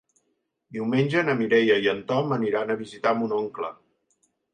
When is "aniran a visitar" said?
2.37-3.13